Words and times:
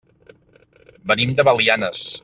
Venim 1.13 1.37
de 1.41 1.47
Belianes. 1.51 2.07